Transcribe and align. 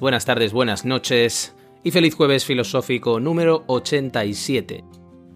Buenas 0.00 0.24
tardes, 0.24 0.52
buenas 0.52 0.84
noches 0.84 1.54
y 1.84 1.92
feliz 1.92 2.14
jueves 2.16 2.44
filosófico 2.44 3.20
número 3.20 3.62
87. 3.68 4.82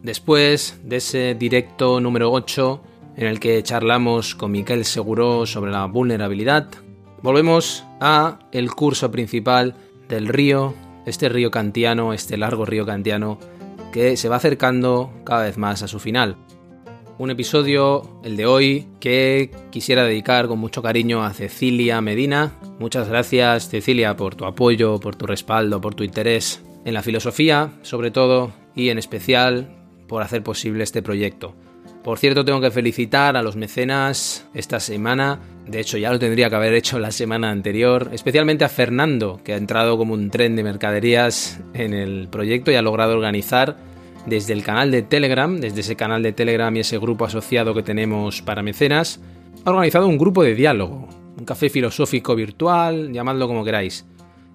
Después 0.02 0.80
de 0.82 0.96
ese 0.96 1.36
directo 1.36 2.00
número 2.00 2.32
8 2.32 2.82
en 3.16 3.26
el 3.28 3.38
que 3.38 3.62
charlamos 3.62 4.34
con 4.34 4.50
Miquel 4.50 4.84
Seguro 4.84 5.46
sobre 5.46 5.70
la 5.70 5.86
vulnerabilidad, 5.86 6.68
volvemos 7.22 7.84
a 8.00 8.40
el 8.50 8.72
curso 8.72 9.12
principal 9.12 9.76
del 10.08 10.26
río, 10.26 10.74
este 11.06 11.28
río 11.28 11.52
kantiano, 11.52 12.12
este 12.12 12.36
largo 12.36 12.66
río 12.66 12.84
kantiano 12.84 13.38
que 13.92 14.16
se 14.16 14.28
va 14.28 14.36
acercando 14.36 15.12
cada 15.22 15.44
vez 15.44 15.58
más 15.58 15.84
a 15.84 15.88
su 15.88 16.00
final. 16.00 16.36
Un 17.20 17.30
episodio, 17.30 18.18
el 18.24 18.38
de 18.38 18.46
hoy, 18.46 18.86
que 18.98 19.50
quisiera 19.70 20.04
dedicar 20.04 20.48
con 20.48 20.58
mucho 20.58 20.80
cariño 20.80 21.22
a 21.22 21.34
Cecilia 21.34 22.00
Medina. 22.00 22.52
Muchas 22.78 23.10
gracias 23.10 23.68
Cecilia 23.68 24.16
por 24.16 24.36
tu 24.36 24.46
apoyo, 24.46 24.98
por 24.98 25.16
tu 25.16 25.26
respaldo, 25.26 25.82
por 25.82 25.94
tu 25.94 26.02
interés 26.02 26.62
en 26.86 26.94
la 26.94 27.02
filosofía, 27.02 27.72
sobre 27.82 28.10
todo, 28.10 28.54
y 28.74 28.88
en 28.88 28.96
especial 28.96 29.68
por 30.08 30.22
hacer 30.22 30.42
posible 30.42 30.82
este 30.82 31.02
proyecto. 31.02 31.54
Por 32.02 32.18
cierto, 32.18 32.42
tengo 32.42 32.62
que 32.62 32.70
felicitar 32.70 33.36
a 33.36 33.42
los 33.42 33.54
mecenas 33.54 34.46
esta 34.54 34.80
semana. 34.80 35.40
De 35.66 35.78
hecho, 35.78 35.98
ya 35.98 36.10
lo 36.10 36.18
tendría 36.18 36.48
que 36.48 36.56
haber 36.56 36.72
hecho 36.72 36.98
la 36.98 37.10
semana 37.10 37.50
anterior. 37.50 38.08
Especialmente 38.14 38.64
a 38.64 38.70
Fernando, 38.70 39.42
que 39.44 39.52
ha 39.52 39.58
entrado 39.58 39.98
como 39.98 40.14
un 40.14 40.30
tren 40.30 40.56
de 40.56 40.62
mercaderías 40.62 41.60
en 41.74 41.92
el 41.92 42.28
proyecto 42.28 42.70
y 42.70 42.76
ha 42.76 42.82
logrado 42.82 43.12
organizar 43.12 43.76
desde 44.26 44.52
el 44.52 44.62
canal 44.62 44.90
de 44.90 45.02
Telegram, 45.02 45.58
desde 45.58 45.80
ese 45.80 45.96
canal 45.96 46.22
de 46.22 46.32
Telegram 46.32 46.74
y 46.76 46.80
ese 46.80 46.98
grupo 46.98 47.24
asociado 47.24 47.74
que 47.74 47.82
tenemos 47.82 48.42
para 48.42 48.62
mecenas, 48.62 49.20
ha 49.64 49.70
organizado 49.70 50.06
un 50.06 50.18
grupo 50.18 50.42
de 50.42 50.54
diálogo, 50.54 51.08
un 51.38 51.44
café 51.44 51.70
filosófico 51.70 52.34
virtual, 52.34 53.12
llamadlo 53.12 53.48
como 53.48 53.64
queráis. 53.64 54.06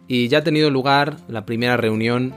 Y 0.08 0.28
ya 0.28 0.40
ha 0.40 0.44
tenido 0.44 0.70
lugar 0.70 1.18
la 1.28 1.46
primera 1.46 1.78
reunión. 1.78 2.34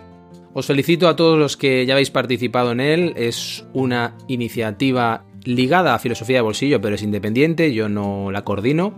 Os 0.54 0.66
felicito 0.66 1.08
a 1.08 1.16
todos 1.16 1.38
los 1.38 1.56
que 1.56 1.84
ya 1.84 1.94
habéis 1.94 2.10
participado 2.10 2.72
en 2.72 2.80
él. 2.80 3.12
Es 3.16 3.66
una 3.74 4.16
iniciativa 4.26 5.24
ligada 5.44 5.94
a 5.94 5.98
filosofía 5.98 6.38
de 6.38 6.42
bolsillo, 6.42 6.80
pero 6.80 6.94
es 6.94 7.02
independiente, 7.02 7.74
yo 7.74 7.88
no 7.88 8.30
la 8.30 8.42
coordino. 8.42 8.94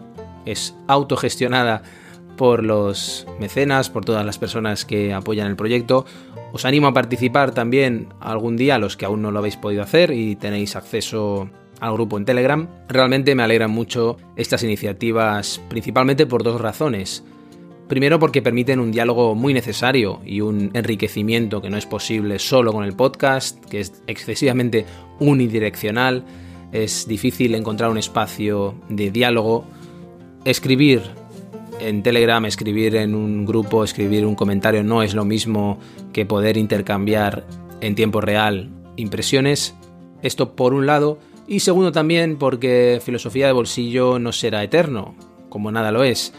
Es 0.46 0.74
autogestionada 0.86 1.82
por 2.36 2.64
los 2.64 3.26
mecenas, 3.38 3.90
por 3.90 4.04
todas 4.04 4.24
las 4.24 4.38
personas 4.38 4.84
que 4.84 5.12
apoyan 5.12 5.48
el 5.48 5.56
proyecto. 5.56 6.06
Os 6.52 6.64
animo 6.64 6.88
a 6.88 6.92
participar 6.92 7.52
también 7.52 8.08
algún 8.20 8.56
día, 8.56 8.78
los 8.78 8.96
que 8.96 9.04
aún 9.04 9.22
no 9.22 9.30
lo 9.30 9.38
habéis 9.38 9.56
podido 9.56 9.82
hacer 9.82 10.10
y 10.10 10.36
tenéis 10.36 10.76
acceso 10.76 11.48
al 11.80 11.92
grupo 11.94 12.18
en 12.18 12.24
Telegram. 12.24 12.68
Realmente 12.88 13.34
me 13.34 13.42
alegran 13.42 13.70
mucho 13.70 14.16
estas 14.36 14.62
iniciativas, 14.62 15.60
principalmente 15.68 16.26
por 16.26 16.42
dos 16.42 16.60
razones. 16.60 17.24
Primero 17.88 18.20
porque 18.20 18.42
permiten 18.42 18.78
un 18.78 18.92
diálogo 18.92 19.34
muy 19.34 19.52
necesario 19.52 20.20
y 20.24 20.40
un 20.42 20.70
enriquecimiento 20.74 21.60
que 21.60 21.70
no 21.70 21.76
es 21.76 21.86
posible 21.86 22.38
solo 22.38 22.72
con 22.72 22.84
el 22.84 22.94
podcast, 22.94 23.64
que 23.64 23.80
es 23.80 24.02
excesivamente 24.06 24.86
unidireccional, 25.18 26.24
es 26.72 27.08
difícil 27.08 27.54
encontrar 27.54 27.90
un 27.90 27.98
espacio 27.98 28.74
de 28.88 29.10
diálogo. 29.10 29.64
Escribir 30.44 31.02
en 31.80 32.02
Telegram, 32.02 32.44
escribir 32.44 32.96
en 32.96 33.14
un 33.14 33.44
grupo, 33.44 33.84
escribir 33.84 34.26
un 34.26 34.34
comentario 34.34 34.82
no 34.84 35.02
es 35.02 35.14
lo 35.14 35.24
mismo 35.24 35.78
que 36.12 36.26
poder 36.26 36.56
intercambiar 36.56 37.44
en 37.80 37.94
tiempo 37.94 38.20
real 38.20 38.70
impresiones. 38.96 39.74
Esto 40.22 40.54
por 40.54 40.74
un 40.74 40.86
lado. 40.86 41.18
Y 41.46 41.60
segundo 41.60 41.90
también 41.90 42.36
porque 42.36 43.00
filosofía 43.04 43.46
de 43.46 43.52
bolsillo 43.52 44.18
no 44.18 44.32
será 44.32 44.62
eterno, 44.62 45.16
como 45.48 45.72
nada 45.72 45.90
lo 45.90 46.04
es. 46.04 46.32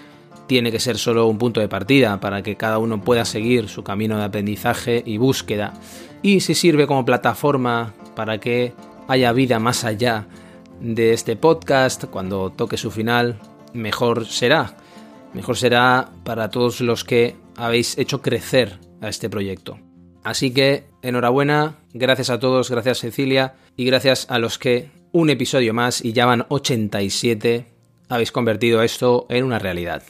Tiene 0.48 0.72
que 0.72 0.80
ser 0.80 0.98
solo 0.98 1.28
un 1.28 1.38
punto 1.38 1.60
de 1.60 1.68
partida 1.68 2.20
para 2.20 2.44
que 2.44 2.56
cada 2.56 2.78
uno 2.78 3.02
pueda 3.02 3.26
seguir 3.26 3.68
su 3.68 3.84
camino 3.84 4.18
de 4.18 4.24
aprendizaje 4.24 5.04
y 5.06 5.18
búsqueda. 5.18 5.74
Y 6.22 6.42
si 6.42 6.56
sirve 6.56 6.88
como 6.88 7.06
plataforma 7.06 7.94
para 8.16 8.40
que 8.40 8.74
haya 9.08 9.34
vida 9.34 9.60
más 9.60 9.84
allá 9.84 10.28
de 10.80 11.14
este 11.14 11.36
podcast, 11.36 12.06
cuando 12.06 12.50
toque 12.50 12.78
su 12.78 12.92
final, 12.92 13.40
mejor 13.74 14.26
será 14.26 14.78
mejor 15.34 15.58
será 15.58 16.10
para 16.24 16.50
todos 16.50 16.82
los 16.82 17.04
que 17.04 17.36
habéis 17.56 17.98
hecho 17.98 18.22
crecer 18.22 18.80
a 19.02 19.10
este 19.10 19.30
proyecto. 19.30 19.80
Así 20.24 20.54
que 20.54 20.86
enhorabuena, 21.02 21.80
gracias 21.94 22.30
a 22.30 22.40
todos, 22.40 22.70
gracias 22.70 23.00
Cecilia 23.00 23.56
y 23.76 23.86
gracias 23.86 24.28
a 24.30 24.38
los 24.38 24.60
que 24.60 24.92
un 25.12 25.30
episodio 25.30 25.74
más 25.74 26.04
y 26.04 26.14
ya 26.14 26.26
van 26.26 26.46
87 26.50 27.66
habéis 28.08 28.32
convertido 28.32 28.84
esto 28.84 29.26
en 29.30 29.46
una 29.46 29.60
realidad. 29.60 30.04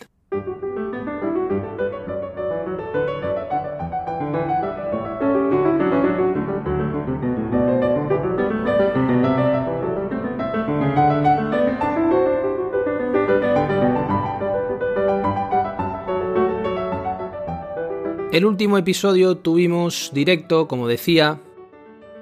El 18.32 18.46
último 18.46 18.78
episodio 18.78 19.36
tuvimos 19.36 20.12
directo, 20.14 20.66
como 20.70 20.88
decía, 20.88 21.42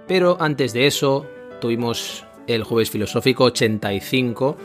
pero 0.08 0.38
antes 0.40 0.74
de 0.74 0.88
eso 0.88 1.28
tuvimos 1.62 2.26
el 2.48 2.64
jueves 2.64 2.90
filosófico 2.90 3.44
85, 3.44 4.58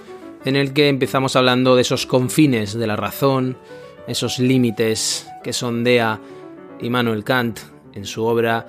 en 0.46 0.56
el 0.56 0.72
que 0.72 0.88
empezamos 0.88 1.36
hablando 1.36 1.76
de 1.76 1.82
esos 1.82 2.06
confines 2.06 2.72
de 2.72 2.86
la 2.86 2.96
razón, 2.96 3.58
esos 4.06 4.38
límites 4.38 5.28
que 5.42 5.52
sondea 5.52 6.18
Immanuel 6.80 7.24
Kant 7.24 7.60
en 7.92 8.06
su 8.06 8.24
obra, 8.24 8.66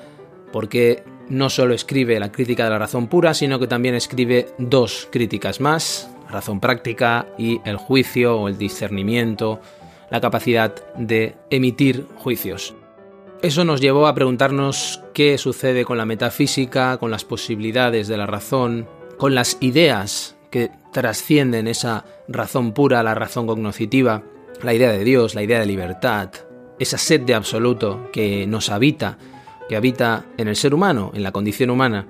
porque 0.52 1.06
no 1.30 1.50
solo 1.50 1.74
escribe 1.74 2.20
la 2.20 2.34
crítica 2.34 2.66
de 2.66 2.72
la 2.72 2.80
razón 2.80 3.08
pura, 3.08 3.34
sino 3.34 3.58
que 3.58 3.68
también 3.68 3.96
escribe 3.96 4.50
dos 4.58 5.08
críticas 5.14 5.62
más, 5.62 6.12
razón 6.30 6.60
práctica 6.60 7.26
y 7.38 7.62
el 7.64 7.78
juicio 7.78 8.38
o 8.38 8.50
el 8.50 8.58
discernimiento, 8.58 9.62
la 10.10 10.22
capacidad 10.22 10.74
de 10.96 11.36
emitir 11.50 12.08
juicios. 12.18 12.76
Eso 13.42 13.64
nos 13.64 13.82
llevó 13.82 14.08
a 14.08 14.16
preguntarnos 14.16 15.02
qué 15.14 15.38
sucede 15.38 15.86
con 15.86 15.98
la 15.98 16.06
metafísica, 16.06 16.98
con 16.98 17.12
las 17.12 17.26
posibilidades 17.26 18.08
de 18.08 18.18
la 18.18 18.26
razón, 18.26 18.88
con 19.18 19.36
las 19.36 19.58
ideas 19.60 20.36
que 20.50 20.72
trascienden 20.92 21.68
esa 21.68 22.06
razón 22.28 22.72
pura, 22.72 23.04
la 23.04 23.14
razón 23.14 23.46
cognoscitiva, 23.46 24.24
la 24.64 24.74
idea 24.74 24.92
de 24.92 25.04
Dios, 25.04 25.36
la 25.36 25.44
idea 25.44 25.60
de 25.60 25.66
libertad, 25.66 26.30
esa 26.80 26.98
sed 26.98 27.22
de 27.22 27.36
absoluto 27.36 28.10
que 28.12 28.48
nos 28.48 28.70
habita, 28.70 29.18
que 29.68 29.76
habita 29.76 30.26
en 30.38 30.48
el 30.48 30.56
ser 30.56 30.74
humano, 30.74 31.12
en 31.14 31.24
la 31.24 31.32
condición 31.32 31.70
humana. 31.70 32.08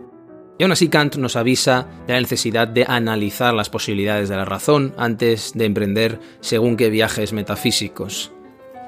Y 0.58 0.64
aún 0.64 0.72
así 0.72 0.88
Kant 0.88 1.18
nos 1.18 1.36
avisa 1.36 1.88
de 2.08 2.14
la 2.14 2.22
necesidad 2.22 2.68
de 2.68 2.86
analizar 2.88 3.54
las 3.54 3.70
posibilidades 3.70 4.30
de 4.30 4.38
la 4.38 4.46
razón 4.46 4.94
antes 4.98 5.52
de 5.54 5.66
emprender 5.66 6.20
según 6.40 6.78
qué 6.78 6.90
viajes 6.90 7.34
metafísicos. 7.34 8.32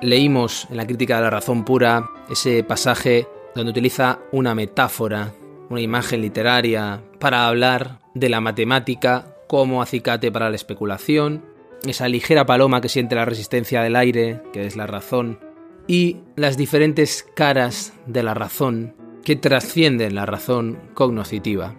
Leímos 0.01 0.67
en 0.69 0.77
la 0.77 0.87
crítica 0.87 1.17
de 1.17 1.23
la 1.23 1.29
razón 1.29 1.65
pura 1.65 2.09
ese 2.29 2.63
pasaje 2.63 3.27
donde 3.53 3.71
utiliza 3.71 4.19
una 4.31 4.55
metáfora, 4.55 5.33
una 5.69 5.81
imagen 5.81 6.21
literaria, 6.21 7.01
para 7.19 7.47
hablar 7.47 7.99
de 8.13 8.29
la 8.29 8.39
matemática 8.39 9.35
como 9.47 9.81
acicate 9.81 10.31
para 10.31 10.49
la 10.49 10.55
especulación, 10.55 11.43
esa 11.85 12.07
ligera 12.07 12.45
paloma 12.45 12.79
que 12.79 12.89
siente 12.89 13.15
la 13.15 13.25
resistencia 13.25 13.81
del 13.81 13.95
aire, 13.95 14.41
que 14.53 14.65
es 14.65 14.75
la 14.75 14.87
razón, 14.87 15.39
y 15.87 16.17
las 16.35 16.57
diferentes 16.57 17.25
caras 17.35 17.93
de 18.05 18.23
la 18.23 18.33
razón 18.33 18.93
que 19.27 19.35
trascienden 19.35 20.15
la 20.15 20.25
razón 20.25 20.79
cognoscitiva. 20.93 21.75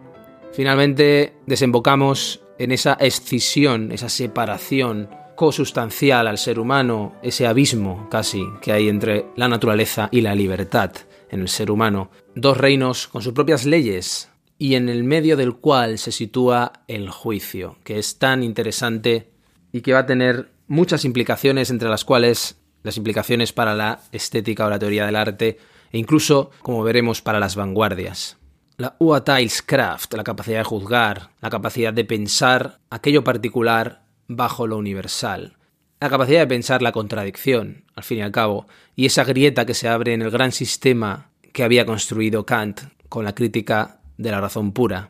Finalmente 0.53 1.33
desembocamos 1.47 2.43
en 2.59 2.73
esa 2.73 2.93
escisión, 3.01 3.91
esa 3.91 4.11
separación 4.11 5.09
cosustancial 5.35 6.27
al 6.27 6.37
ser 6.37 6.59
humano, 6.59 7.15
ese 7.23 7.47
abismo 7.47 8.07
casi 8.11 8.45
que 8.61 8.73
hay 8.73 8.91
entre 8.91 9.25
la 9.35 9.49
naturaleza 9.49 10.11
y 10.13 10.21
la 10.21 10.35
libertad 10.35 10.93
en 11.31 11.41
el 11.41 11.49
ser 11.49 11.71
humano. 11.71 12.11
Dos 12.35 12.59
reinos 12.59 13.09
con 13.09 13.23
sus 13.23 13.33
propias 13.33 13.65
leyes, 13.65 14.29
y 14.59 14.75
en 14.75 14.91
el 14.91 15.03
medio 15.03 15.35
del 15.35 15.55
cual 15.55 15.97
se 15.97 16.13
sitúa 16.13 16.85
el 16.87 17.09
juicio, 17.09 17.79
que 17.83 17.99
es 17.99 18.19
tan 18.19 18.43
interesante 18.43 19.31
y 19.73 19.81
que 19.81 19.95
va 19.95 20.01
a 20.01 20.07
tener 20.07 20.51
muchas 20.67 21.07
implicaciones, 21.07 21.71
entre 21.71 21.89
las 21.89 22.05
cuales 22.05 22.59
las 22.83 22.99
implicaciones 22.99 23.55
para 23.55 23.75
la 23.75 24.01
estética 24.13 24.67
o 24.67 24.71
la 24.71 24.79
teoría 24.79 25.07
del 25.07 25.17
arte, 25.17 25.57
e 25.93 25.99
incluso, 25.99 26.51
como 26.63 26.83
veremos, 26.83 27.23
para 27.23 27.41
las 27.41 27.57
vanguardias. 27.57 28.37
La 28.77 28.95
Urteilskraft, 28.99 30.15
la 30.15 30.25
capacidad 30.25 30.59
de 30.59 30.65
juzgar, 30.65 31.31
la 31.41 31.51
capacidad 31.51 31.93
de 31.93 32.05
pensar 32.05 32.79
aquello 32.91 33.25
particular 33.25 34.05
bajo 34.29 34.67
lo 34.67 34.77
universal, 34.77 35.57
la 36.01 36.09
capacidad 36.09 36.41
de 36.41 36.47
pensar 36.47 36.81
la 36.81 36.93
contradicción, 36.93 37.85
al 37.97 38.05
fin 38.05 38.19
y 38.19 38.23
al 38.23 38.31
cabo, 38.31 38.69
y 38.95 39.07
esa 39.07 39.25
grieta 39.25 39.67
que 39.67 39.75
se 39.75 39.89
abre 39.89 40.15
en 40.15 40.23
el 40.23 40.31
gran 40.31 40.53
sistema 40.53 41.31
que 41.53 41.65
había 41.65 41.87
construido 41.87 42.47
Kant 42.47 42.83
con 43.09 43.25
la 43.25 43.35
crítica 43.35 44.01
de 44.17 44.31
la 44.31 44.41
razón 44.41 44.73
pura. 44.73 45.09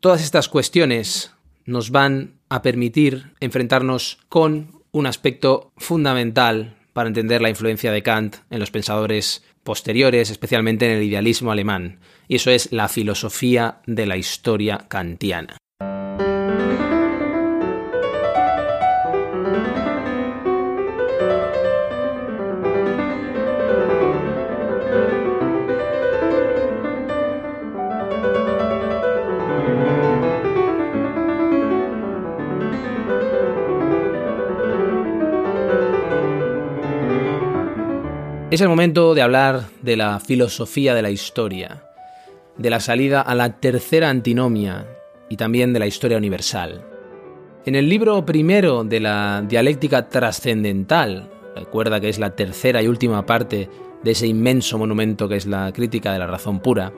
Todas 0.00 0.22
estas 0.22 0.48
cuestiones 0.48 1.34
nos 1.66 1.90
van 1.90 2.40
a 2.48 2.62
permitir 2.62 3.34
enfrentarnos 3.40 4.18
con 4.28 4.82
un 4.90 5.06
aspecto 5.06 5.70
fundamental 5.76 6.76
para 6.92 7.08
entender 7.08 7.40
la 7.40 7.50
influencia 7.50 7.92
de 7.92 8.02
Kant 8.02 8.36
en 8.50 8.60
los 8.60 8.70
pensadores 8.70 9.44
posteriores, 9.62 10.30
especialmente 10.30 10.86
en 10.86 10.98
el 10.98 11.02
idealismo 11.02 11.52
alemán, 11.52 12.00
y 12.28 12.36
eso 12.36 12.50
es 12.50 12.72
la 12.72 12.88
filosofía 12.88 13.80
de 13.86 14.06
la 14.06 14.16
historia 14.16 14.86
kantiana. 14.88 15.61
Es 38.52 38.60
el 38.60 38.68
momento 38.68 39.14
de 39.14 39.22
hablar 39.22 39.70
de 39.80 39.96
la 39.96 40.20
filosofía 40.20 40.94
de 40.94 41.00
la 41.00 41.08
historia, 41.08 41.84
de 42.58 42.68
la 42.68 42.80
salida 42.80 43.22
a 43.22 43.34
la 43.34 43.58
tercera 43.58 44.10
antinomia 44.10 44.86
y 45.30 45.38
también 45.38 45.72
de 45.72 45.78
la 45.78 45.86
historia 45.86 46.18
universal. 46.18 46.84
En 47.64 47.76
el 47.76 47.88
libro 47.88 48.26
primero 48.26 48.84
de 48.84 49.00
la 49.00 49.42
dialéctica 49.48 50.10
trascendental, 50.10 51.30
recuerda 51.56 51.98
que 51.98 52.10
es 52.10 52.18
la 52.18 52.36
tercera 52.36 52.82
y 52.82 52.88
última 52.88 53.24
parte 53.24 53.70
de 54.02 54.10
ese 54.10 54.26
inmenso 54.26 54.76
monumento 54.76 55.30
que 55.30 55.36
es 55.36 55.46
la 55.46 55.72
crítica 55.72 56.12
de 56.12 56.18
la 56.18 56.26
razón 56.26 56.60
pura, 56.60 56.92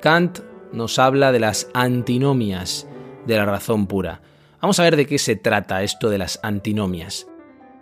Kant 0.00 0.40
nos 0.72 0.98
habla 0.98 1.30
de 1.30 1.38
las 1.38 1.70
antinomias 1.74 2.88
de 3.24 3.36
la 3.36 3.44
razón 3.44 3.86
pura. 3.86 4.20
Vamos 4.60 4.80
a 4.80 4.82
ver 4.82 4.96
de 4.96 5.06
qué 5.06 5.18
se 5.18 5.36
trata 5.36 5.84
esto 5.84 6.10
de 6.10 6.18
las 6.18 6.40
antinomias. 6.42 7.28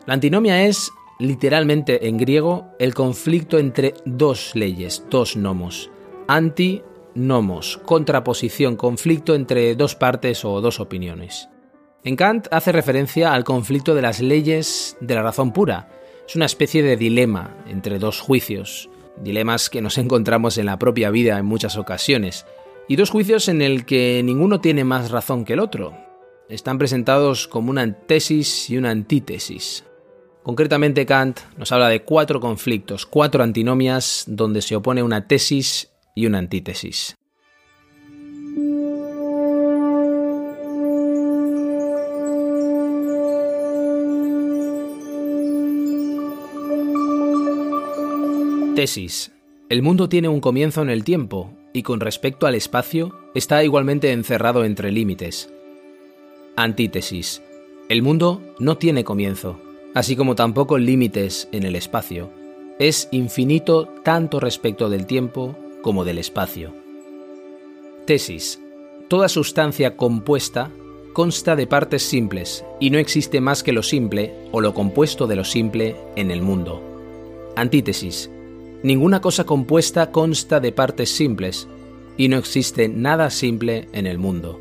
La 0.04 0.12
antinomia 0.12 0.64
es 0.64 0.92
literalmente 1.18 2.08
en 2.08 2.16
griego 2.18 2.66
el 2.78 2.94
conflicto 2.94 3.58
entre 3.58 3.94
dos 4.04 4.54
leyes, 4.54 5.04
dos 5.10 5.36
nomos. 5.36 5.90
Anti 6.28 6.82
nomos, 7.14 7.78
contraposición, 7.78 8.76
conflicto 8.76 9.34
entre 9.34 9.74
dos 9.74 9.94
partes 9.94 10.44
o 10.44 10.60
dos 10.60 10.80
opiniones. 10.80 11.48
En 12.04 12.14
Kant 12.14 12.46
hace 12.50 12.72
referencia 12.72 13.32
al 13.32 13.44
conflicto 13.44 13.94
de 13.94 14.02
las 14.02 14.20
leyes 14.20 14.96
de 15.00 15.14
la 15.14 15.22
razón 15.22 15.52
pura. 15.52 15.88
Es 16.28 16.36
una 16.36 16.44
especie 16.44 16.82
de 16.82 16.96
dilema 16.96 17.56
entre 17.66 17.98
dos 17.98 18.20
juicios, 18.20 18.90
dilemas 19.22 19.70
que 19.70 19.80
nos 19.80 19.98
encontramos 19.98 20.58
en 20.58 20.66
la 20.66 20.78
propia 20.78 21.10
vida 21.10 21.38
en 21.38 21.46
muchas 21.46 21.76
ocasiones, 21.76 22.46
y 22.88 22.96
dos 22.96 23.10
juicios 23.10 23.48
en 23.48 23.62
el 23.62 23.84
que 23.84 24.22
ninguno 24.22 24.60
tiene 24.60 24.84
más 24.84 25.10
razón 25.10 25.44
que 25.44 25.54
el 25.54 25.60
otro. 25.60 25.96
Están 26.48 26.78
presentados 26.78 27.48
como 27.48 27.70
una 27.70 27.92
tesis 27.92 28.70
y 28.70 28.76
una 28.76 28.90
antítesis. 28.90 29.85
Concretamente 30.46 31.06
Kant 31.06 31.40
nos 31.58 31.72
habla 31.72 31.88
de 31.88 32.02
cuatro 32.02 32.38
conflictos, 32.38 33.04
cuatro 33.04 33.42
antinomias 33.42 34.22
donde 34.28 34.62
se 34.62 34.76
opone 34.76 35.02
una 35.02 35.26
tesis 35.26 35.90
y 36.14 36.26
una 36.26 36.38
antítesis. 36.38 37.16
Tesis. 48.76 49.32
El 49.68 49.82
mundo 49.82 50.08
tiene 50.08 50.28
un 50.28 50.40
comienzo 50.40 50.80
en 50.80 50.90
el 50.90 51.02
tiempo 51.02 51.50
y 51.72 51.82
con 51.82 51.98
respecto 51.98 52.46
al 52.46 52.54
espacio 52.54 53.18
está 53.34 53.64
igualmente 53.64 54.12
encerrado 54.12 54.64
entre 54.64 54.92
límites. 54.92 55.52
Antítesis. 56.54 57.42
El 57.88 58.02
mundo 58.02 58.54
no 58.60 58.78
tiene 58.78 59.02
comienzo, 59.02 59.60
así 59.96 60.14
como 60.14 60.34
tampoco 60.34 60.76
límites 60.76 61.48
en 61.52 61.62
el 61.62 61.74
espacio. 61.74 62.30
Es 62.78 63.08
infinito 63.12 63.94
tanto 64.04 64.40
respecto 64.40 64.90
del 64.90 65.06
tiempo 65.06 65.56
como 65.80 66.04
del 66.04 66.18
espacio. 66.18 66.74
Tesis. 68.04 68.60
Toda 69.08 69.30
sustancia 69.30 69.96
compuesta 69.96 70.70
consta 71.14 71.56
de 71.56 71.66
partes 71.66 72.02
simples 72.02 72.62
y 72.78 72.90
no 72.90 72.98
existe 72.98 73.40
más 73.40 73.62
que 73.62 73.72
lo 73.72 73.82
simple 73.82 74.34
o 74.52 74.60
lo 74.60 74.74
compuesto 74.74 75.26
de 75.26 75.36
lo 75.36 75.44
simple 75.44 75.96
en 76.14 76.30
el 76.30 76.42
mundo. 76.42 76.82
Antítesis. 77.56 78.30
Ninguna 78.82 79.22
cosa 79.22 79.44
compuesta 79.44 80.10
consta 80.10 80.60
de 80.60 80.72
partes 80.72 81.08
simples 81.08 81.68
y 82.18 82.28
no 82.28 82.36
existe 82.36 82.90
nada 82.90 83.30
simple 83.30 83.88
en 83.94 84.06
el 84.06 84.18
mundo. 84.18 84.60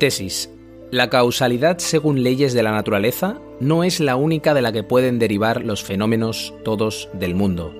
Tesis. 0.00 0.48
La 0.90 1.10
causalidad 1.10 1.76
según 1.76 2.22
leyes 2.22 2.54
de 2.54 2.62
la 2.62 2.72
naturaleza 2.72 3.38
no 3.60 3.84
es 3.84 4.00
la 4.00 4.16
única 4.16 4.54
de 4.54 4.62
la 4.62 4.72
que 4.72 4.82
pueden 4.82 5.18
derivar 5.18 5.64
los 5.64 5.82
fenómenos 5.82 6.54
todos 6.64 7.08
del 7.12 7.34
mundo. 7.34 7.74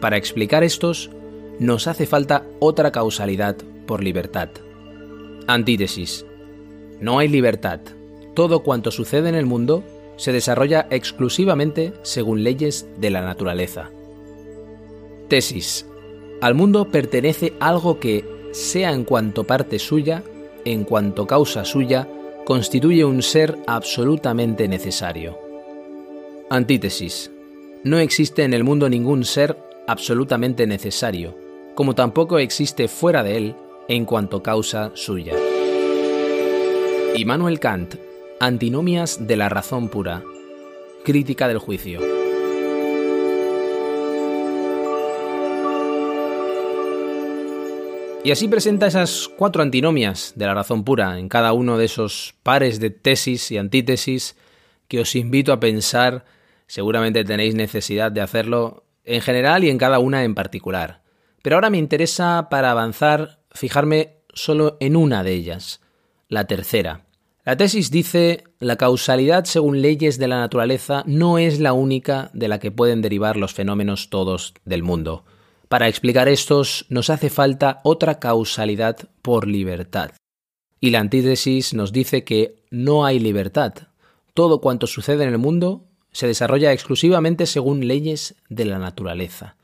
Para 0.00 0.16
explicar 0.16 0.62
estos, 0.64 1.10
nos 1.58 1.86
hace 1.86 2.06
falta 2.06 2.44
otra 2.58 2.92
causalidad 2.92 3.56
por 3.86 4.02
libertad. 4.02 4.50
Antítesis. 5.46 6.26
No 7.00 7.18
hay 7.18 7.28
libertad. 7.28 7.80
Todo 8.34 8.62
cuanto 8.62 8.90
sucede 8.90 9.28
en 9.28 9.34
el 9.34 9.46
mundo 9.46 9.82
se 10.16 10.32
desarrolla 10.32 10.86
exclusivamente 10.90 11.92
según 12.02 12.44
leyes 12.44 12.86
de 12.98 13.10
la 13.10 13.22
naturaleza. 13.22 13.90
Tesis. 15.28 15.86
Al 16.40 16.54
mundo 16.54 16.88
pertenece 16.90 17.54
algo 17.60 17.98
que, 17.98 18.24
sea 18.52 18.92
en 18.92 19.04
cuanto 19.04 19.44
parte 19.44 19.78
suya, 19.78 20.22
en 20.64 20.84
cuanto 20.84 21.26
causa 21.26 21.64
suya, 21.64 22.06
constituye 22.44 23.04
un 23.04 23.22
ser 23.22 23.58
absolutamente 23.66 24.68
necesario. 24.68 25.38
Antítesis. 26.50 27.30
No 27.84 27.98
existe 27.98 28.44
en 28.44 28.54
el 28.54 28.64
mundo 28.64 28.88
ningún 28.88 29.24
ser 29.24 29.56
absolutamente 29.86 30.66
necesario, 30.66 31.36
como 31.74 31.94
tampoco 31.94 32.38
existe 32.38 32.88
fuera 32.88 33.22
de 33.22 33.36
él 33.36 33.54
en 33.88 34.04
cuanto 34.04 34.42
causa 34.42 34.92
suya. 34.94 35.34
Immanuel 37.16 37.58
Kant, 37.60 37.96
Antinomias 38.40 39.26
de 39.26 39.36
la 39.36 39.48
razón 39.48 39.88
pura, 39.88 40.22
Crítica 41.04 41.48
del 41.48 41.58
juicio. 41.58 42.11
Y 48.24 48.30
así 48.30 48.46
presenta 48.46 48.86
esas 48.86 49.28
cuatro 49.36 49.62
antinomias 49.62 50.34
de 50.36 50.46
la 50.46 50.54
razón 50.54 50.84
pura 50.84 51.18
en 51.18 51.28
cada 51.28 51.52
uno 51.52 51.76
de 51.76 51.86
esos 51.86 52.36
pares 52.44 52.78
de 52.78 52.90
tesis 52.90 53.50
y 53.50 53.58
antítesis 53.58 54.36
que 54.86 55.00
os 55.00 55.16
invito 55.16 55.52
a 55.52 55.58
pensar, 55.58 56.24
seguramente 56.68 57.24
tenéis 57.24 57.56
necesidad 57.56 58.12
de 58.12 58.20
hacerlo 58.20 58.84
en 59.02 59.22
general 59.22 59.64
y 59.64 59.70
en 59.70 59.78
cada 59.78 59.98
una 59.98 60.22
en 60.22 60.36
particular. 60.36 61.02
Pero 61.42 61.56
ahora 61.56 61.70
me 61.70 61.78
interesa 61.78 62.46
para 62.48 62.70
avanzar 62.70 63.40
fijarme 63.50 64.18
solo 64.32 64.76
en 64.78 64.94
una 64.94 65.24
de 65.24 65.32
ellas, 65.32 65.80
la 66.28 66.46
tercera. 66.46 67.06
La 67.44 67.56
tesis 67.56 67.90
dice 67.90 68.44
la 68.60 68.76
causalidad 68.76 69.46
según 69.46 69.82
leyes 69.82 70.16
de 70.18 70.28
la 70.28 70.38
naturaleza 70.38 71.02
no 71.06 71.38
es 71.38 71.58
la 71.58 71.72
única 71.72 72.30
de 72.34 72.46
la 72.46 72.60
que 72.60 72.70
pueden 72.70 73.02
derivar 73.02 73.36
los 73.36 73.52
fenómenos 73.52 74.10
todos 74.10 74.54
del 74.64 74.84
mundo. 74.84 75.24
Para 75.72 75.88
explicar 75.88 76.28
estos 76.28 76.84
nos 76.90 77.08
hace 77.08 77.30
falta 77.30 77.80
otra 77.82 78.18
causalidad 78.18 79.08
por 79.22 79.48
libertad. 79.48 80.10
Y 80.80 80.90
la 80.90 81.00
antítesis 81.00 81.72
nos 81.72 81.92
dice 81.92 82.24
que 82.24 82.56
no 82.70 83.06
hay 83.06 83.18
libertad. 83.18 83.72
Todo 84.34 84.60
cuanto 84.60 84.86
sucede 84.86 85.24
en 85.24 85.30
el 85.30 85.38
mundo 85.38 85.86
se 86.10 86.26
desarrolla 86.26 86.74
exclusivamente 86.74 87.46
según 87.46 87.88
leyes 87.88 88.34
de 88.50 88.66
la 88.66 88.78
naturaleza. 88.78 89.56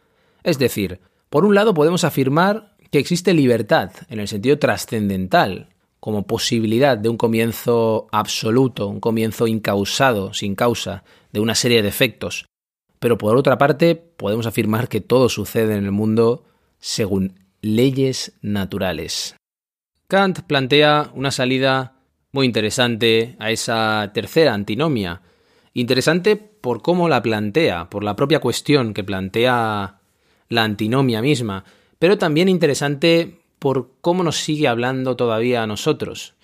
Es 0.44 0.58
decir, 0.58 1.02
por 1.28 1.44
un 1.44 1.54
lado 1.54 1.74
podemos 1.74 2.04
afirmar 2.04 2.74
que 2.90 3.00
existe 3.00 3.34
libertad 3.34 3.90
en 4.08 4.18
el 4.20 4.28
sentido 4.28 4.58
trascendental, 4.58 5.68
como 6.00 6.26
posibilidad 6.26 6.96
de 6.96 7.10
un 7.10 7.18
comienzo 7.18 8.06
absoluto, 8.12 8.88
un 8.88 9.00
comienzo 9.00 9.46
incausado, 9.46 10.32
sin 10.32 10.54
causa, 10.54 11.04
de 11.32 11.40
una 11.40 11.54
serie 11.54 11.82
de 11.82 11.88
efectos, 11.88 12.47
pero 12.98 13.18
por 13.18 13.36
otra 13.36 13.58
parte, 13.58 13.94
podemos 13.94 14.46
afirmar 14.46 14.88
que 14.88 15.00
todo 15.00 15.28
sucede 15.28 15.76
en 15.76 15.84
el 15.84 15.92
mundo 15.92 16.44
según 16.78 17.34
leyes 17.60 18.32
naturales. 18.42 19.34
Kant 20.08 20.40
plantea 20.42 21.10
una 21.14 21.30
salida 21.30 21.94
muy 22.32 22.46
interesante 22.46 23.36
a 23.38 23.50
esa 23.50 24.10
tercera 24.14 24.54
antinomia. 24.54 25.22
Interesante 25.74 26.36
por 26.36 26.82
cómo 26.82 27.08
la 27.08 27.22
plantea, 27.22 27.90
por 27.90 28.04
la 28.04 28.16
propia 28.16 28.40
cuestión 28.40 28.94
que 28.94 29.04
plantea 29.04 30.00
la 30.48 30.64
antinomia 30.64 31.20
misma, 31.20 31.64
pero 31.98 32.18
también 32.18 32.48
interesante 32.48 33.40
por 33.58 33.90
cómo 34.00 34.22
nos 34.22 34.36
sigue 34.36 34.68
hablando 34.68 35.16
todavía 35.16 35.62
a 35.62 35.66
nosotros. 35.66 36.34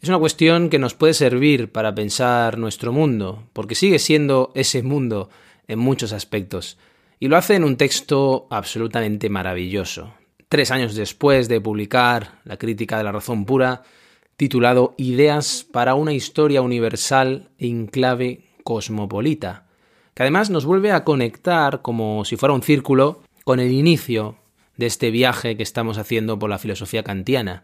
Es 0.00 0.08
una 0.08 0.18
cuestión 0.18 0.70
que 0.70 0.78
nos 0.78 0.94
puede 0.94 1.12
servir 1.12 1.70
para 1.70 1.94
pensar 1.94 2.56
nuestro 2.56 2.92
mundo, 2.92 3.44
porque 3.52 3.74
sigue 3.74 3.98
siendo 3.98 4.50
ese 4.54 4.82
mundo 4.82 5.28
en 5.70 5.78
muchos 5.78 6.12
aspectos, 6.12 6.78
y 7.20 7.28
lo 7.28 7.36
hace 7.36 7.54
en 7.54 7.62
un 7.62 7.76
texto 7.76 8.48
absolutamente 8.50 9.30
maravilloso. 9.30 10.12
Tres 10.48 10.72
años 10.72 10.96
después 10.96 11.48
de 11.48 11.60
publicar 11.60 12.40
La 12.44 12.56
crítica 12.56 12.98
de 12.98 13.04
la 13.04 13.12
razón 13.12 13.44
pura, 13.44 13.84
titulado 14.36 14.94
Ideas 14.98 15.64
para 15.70 15.94
una 15.94 16.12
historia 16.12 16.60
universal 16.60 17.50
en 17.56 17.86
clave 17.86 18.46
cosmopolita, 18.64 19.68
que 20.14 20.24
además 20.24 20.50
nos 20.50 20.66
vuelve 20.66 20.90
a 20.90 21.04
conectar 21.04 21.82
como 21.82 22.24
si 22.24 22.36
fuera 22.36 22.52
un 22.54 22.62
círculo 22.62 23.22
con 23.44 23.60
el 23.60 23.70
inicio 23.70 24.38
de 24.76 24.86
este 24.86 25.12
viaje 25.12 25.56
que 25.56 25.62
estamos 25.62 25.98
haciendo 25.98 26.36
por 26.36 26.50
la 26.50 26.58
filosofía 26.58 27.04
kantiana. 27.04 27.62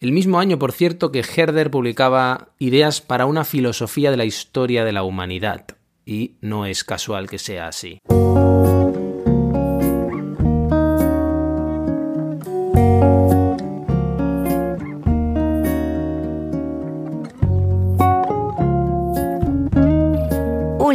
El 0.00 0.12
mismo 0.12 0.38
año, 0.38 0.58
por 0.58 0.72
cierto, 0.72 1.12
que 1.12 1.22
Herder 1.36 1.70
publicaba 1.70 2.54
Ideas 2.58 3.02
para 3.02 3.26
una 3.26 3.44
filosofía 3.44 4.10
de 4.10 4.16
la 4.16 4.24
historia 4.24 4.82
de 4.84 4.92
la 4.92 5.02
humanidad, 5.02 5.66
y 6.04 6.36
no 6.40 6.66
es 6.66 6.84
casual 6.84 7.28
que 7.28 7.38
sea 7.38 7.68
así. 7.68 8.00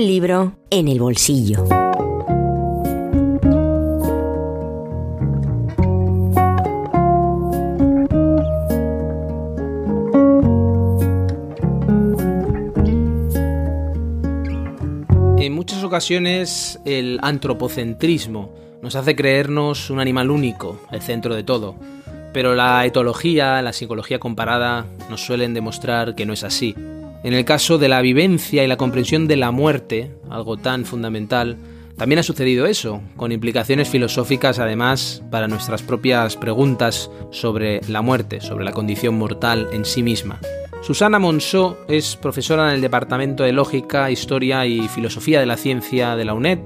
libro 0.10 0.54
en 0.70 0.88
el 0.88 1.00
bolsillo. 1.00 1.79
Ocasiones 16.00 16.80
el 16.86 17.20
antropocentrismo 17.22 18.54
nos 18.82 18.96
hace 18.96 19.18
creernos 19.18 19.90
un 19.90 20.00
animal 20.00 20.32
único, 20.32 20.80
el 20.94 21.02
centro 21.02 21.36
de 21.36 21.44
todo. 21.44 21.76
Pero 22.32 22.56
la 22.56 22.86
etología, 22.86 23.62
la 23.62 23.74
psicología 23.74 24.18
comparada 24.18 24.86
nos 25.10 25.26
suelen 25.26 25.54
demostrar 25.54 26.16
que 26.16 26.26
no 26.26 26.32
es 26.32 26.46
así. 26.46 26.74
En 27.22 27.34
el 27.34 27.44
caso 27.44 27.78
de 27.78 27.90
la 27.90 28.00
vivencia 28.00 28.64
y 28.64 28.68
la 28.68 28.78
comprensión 28.78 29.28
de 29.28 29.36
la 29.36 29.52
muerte, 29.52 30.14
algo 30.30 30.56
tan 30.56 30.86
fundamental, 30.86 31.58
también 31.98 32.20
ha 32.20 32.24
sucedido 32.24 32.66
eso, 32.66 33.02
con 33.18 33.34
implicaciones 33.34 33.90
filosóficas 33.90 34.58
además 34.58 35.22
para 35.30 35.50
nuestras 35.50 35.82
propias 35.82 36.38
preguntas 36.38 37.12
sobre 37.32 37.82
la 37.90 38.02
muerte, 38.02 38.40
sobre 38.40 38.64
la 38.64 38.72
condición 38.72 39.18
mortal 39.18 39.68
en 39.74 39.84
sí 39.84 40.02
misma. 40.02 40.40
Susana 40.82 41.20
Monceau 41.20 41.76
es 41.90 42.16
profesora 42.16 42.70
en 42.70 42.76
el 42.76 42.82
Departamento 42.82 43.44
de 43.44 43.52
Lógica, 43.52 44.10
Historia 44.10 44.66
y 44.66 44.88
Filosofía 44.88 45.42
de 45.42 45.46
la 45.46 45.58
Ciencia 45.58 46.16
de 46.16 46.24
la 46.24 46.34
UNED, 46.34 46.60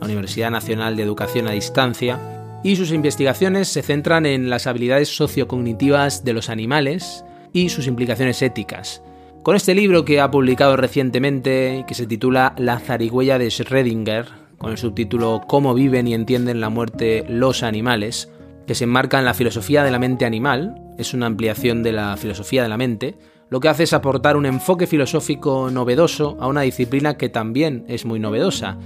la 0.00 0.06
Universidad 0.06 0.50
Nacional 0.50 0.96
de 0.96 1.02
Educación 1.02 1.46
a 1.48 1.52
Distancia, 1.52 2.60
y 2.64 2.76
sus 2.76 2.92
investigaciones 2.92 3.68
se 3.68 3.82
centran 3.82 4.24
en 4.24 4.48
las 4.48 4.66
habilidades 4.66 5.14
sociocognitivas 5.14 6.24
de 6.24 6.32
los 6.32 6.48
animales 6.48 7.24
y 7.52 7.68
sus 7.68 7.86
implicaciones 7.86 8.40
éticas, 8.40 9.02
con 9.42 9.54
este 9.54 9.74
libro 9.74 10.04
que 10.04 10.20
ha 10.20 10.30
publicado 10.30 10.76
recientemente, 10.76 11.84
que 11.86 11.94
se 11.94 12.06
titula 12.06 12.54
La 12.56 12.80
zarigüeya 12.80 13.38
de 13.38 13.48
Schrödinger, 13.48 14.26
con 14.56 14.72
el 14.72 14.78
subtítulo 14.78 15.42
Cómo 15.46 15.74
viven 15.74 16.08
y 16.08 16.14
entienden 16.14 16.60
la 16.60 16.70
muerte 16.70 17.26
los 17.28 17.62
animales, 17.62 18.32
que 18.66 18.74
se 18.74 18.84
enmarca 18.84 19.18
en 19.18 19.26
la 19.26 19.34
filosofía 19.34 19.84
de 19.84 19.90
la 19.90 19.98
mente 19.98 20.24
animal, 20.24 20.74
es 20.98 21.14
una 21.14 21.26
ampliación 21.26 21.82
de 21.82 21.92
la 21.92 22.16
filosofía 22.16 22.62
de 22.62 22.68
la 22.68 22.76
mente, 22.76 23.16
lo 23.50 23.60
que 23.60 23.68
hace 23.68 23.84
es 23.84 23.92
aportar 23.92 24.36
un 24.36 24.46
enfoque 24.46 24.86
filosófico 24.86 25.70
novedoso 25.70 26.36
a 26.40 26.48
una 26.48 26.62
disciplina 26.62 27.16
que 27.16 27.28
también 27.28 27.84
es 27.88 28.04
muy 28.04 28.20
novedosa, 28.20 28.76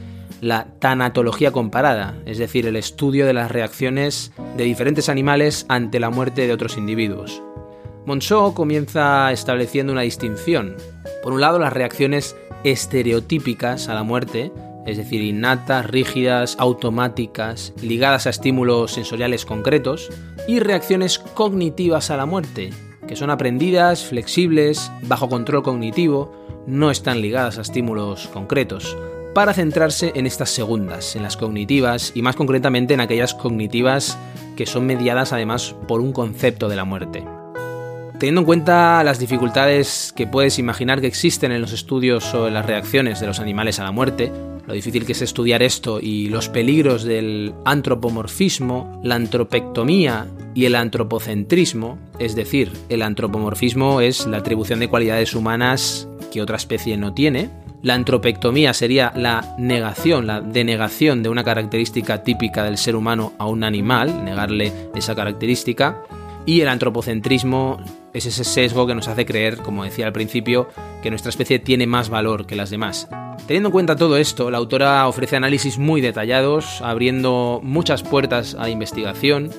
la 0.41 0.67
tanatología 0.79 1.53
comparada, 1.53 2.17
es 2.27 2.39
decir, 2.39 2.67
el 2.67 2.77
estudio 2.77 3.27
de 3.27 3.33
las 3.33 3.51
reacciones 3.51 4.33
de 4.57 4.65
diferentes 4.65 5.09
animales 5.09 5.67
ante 5.69 6.01
la 6.01 6.11
muerte 6.11 6.47
de 6.47 6.53
otros 6.53 6.77
individuos. 6.77 7.43
Monceau 8.07 8.53
comienza 8.53 9.31
estableciendo 9.31 9.93
una 9.93 10.03
distinción. 10.03 10.77
Por 11.23 11.33
un 11.33 11.41
lado, 11.41 11.61
las 11.61 11.73
reacciones 11.73 12.37
estereotípicas 12.65 13.89
a 13.89 13.95
la 13.95 14.03
muerte, 14.03 14.53
es 14.85 14.97
decir, 14.97 15.23
innatas, 15.23 15.87
rígidas, 15.89 16.57
automáticas, 16.59 17.73
ligadas 17.81 18.27
a 18.27 18.31
estímulos 18.31 18.93
sensoriales 18.93 19.45
concretos, 19.45 20.11
y 20.49 20.59
reacciones 20.59 21.21
cognitivas 21.21 22.11
a 22.11 22.17
la 22.17 22.27
muerte, 22.27 22.71
que 23.13 23.17
son 23.17 23.29
aprendidas, 23.29 24.07
flexibles, 24.07 24.91
bajo 25.03 25.29
control 25.29 25.63
cognitivo, 25.63 26.33
no 26.67 26.91
están 26.91 27.21
ligadas 27.21 27.59
a 27.59 27.61
estímulos 27.61 28.27
concretos, 28.29 28.97
para 29.35 29.53
centrarse 29.53 30.13
en 30.15 30.27
estas 30.27 30.49
segundas, 30.49 31.15
en 31.15 31.23
las 31.23 31.37
cognitivas, 31.37 32.13
y 32.15 32.23
más 32.23 32.37
concretamente 32.37 32.95
en 32.95 33.03
aquellas 33.03 33.35
cognitivas 33.35 34.17
que 34.57 34.65
son 34.65 34.87
mediadas 34.87 35.35
además 35.35 35.77
por 35.87 36.01
un 36.01 36.15
concepto 36.15 36.71
de 36.71 36.77
la 36.77 36.87
muerte. 36.87 37.23
Teniendo 38.19 38.41
en 38.41 38.47
cuenta 38.47 39.05
las 39.05 39.19
dificultades 39.19 40.15
que 40.17 40.27
puedes 40.27 40.59
imaginar 40.59 41.03
que 41.03 41.07
existen 41.07 41.53
en 41.53 41.61
los 41.61 41.75
estudios 41.75 42.25
sobre 42.25 42.51
las 42.51 42.65
reacciones 42.65 43.21
de 43.21 43.27
los 43.27 43.41
animales 43.41 43.79
a 43.79 43.85
la 43.85 43.93
muerte, 43.93 44.33
lo 44.67 44.73
difícil 44.73 45.05
que 45.05 45.13
es 45.13 45.21
estudiar 45.21 45.63
esto 45.63 46.01
y 46.01 46.31
los 46.31 46.49
peligros 46.49 47.05
del 47.05 47.53
antropomorfismo, 47.67 49.03
la 49.05 49.17
antropectomía 49.17 50.29
y 50.55 50.67
el 50.67 50.75
antropocentrismo, 50.75 51.99
es 52.19 52.35
decir, 52.35 52.73
el 52.89 53.03
antropomorfismo 53.03 54.01
es 54.01 54.27
la 54.27 54.39
atribución 54.39 54.81
de 54.81 54.89
cualidades 54.89 55.35
humanas 55.35 56.09
que 56.33 56.43
otra 56.43 56.57
especie 56.57 56.97
no 56.97 57.15
tiene, 57.15 57.51
la 57.83 57.95
antropectomía 57.95 58.75
sería 58.75 59.13
la 59.17 59.57
negación, 59.59 60.27
la 60.29 60.41
denegación 60.41 61.23
de 61.25 61.29
una 61.29 61.43
característica 61.43 62.23
típica 62.23 62.63
del 62.63 62.79
ser 62.79 62.95
humano 62.95 63.33
a 63.39 63.47
un 63.47 63.65
animal, 63.65 64.25
negarle 64.25 64.73
esa 64.95 65.17
característica, 65.17 66.03
y 66.47 66.61
el 66.61 66.69
antropocentrismo 66.69 67.81
es 68.13 68.27
ese 68.27 68.45
sesgo 68.45 68.87
que 68.87 68.95
nos 68.95 69.09
hace 69.09 69.27
creer, 69.27 69.59
como 69.59 69.83
decía 69.83 70.07
al 70.07 70.13
principio, 70.13 70.69
que 71.03 71.11
nuestra 71.11 71.31
especie 71.31 71.59
tiene 71.59 71.89
más 71.89 72.09
valor 72.09 72.47
que 72.47 72.57
las 72.57 72.71
demás. 72.71 73.09
Teniendo 73.47 73.71
en 73.71 73.73
cuenta 73.73 73.97
todo 73.97 74.17
esto, 74.17 74.51
la 74.51 74.59
autora 74.59 75.09
ofrece 75.09 75.35
análisis 75.35 75.79
muy 75.79 76.01
detallados, 76.01 76.81
abriendo 76.83 77.61
muchas 77.65 78.05
puertas 78.05 78.55
a 78.55 78.63
la 78.63 78.71
investigación, 78.71 79.51